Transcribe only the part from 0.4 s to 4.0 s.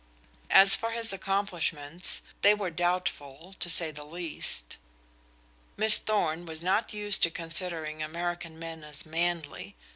As for his accomplishments, they were doubtful, to say